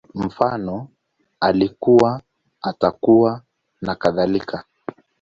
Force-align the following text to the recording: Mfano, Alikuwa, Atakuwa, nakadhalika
Mfano, 0.19 0.87
Alikuwa, 1.39 2.21
Atakuwa, 2.61 3.41
nakadhalika 3.81 4.63